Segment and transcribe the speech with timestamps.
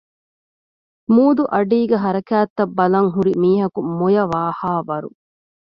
[1.13, 5.09] މޫދުއަޑީގެ ހަރަކާތްތައް ބަލަން ހުރި މީހަކު މޮޔަވާހާވަރު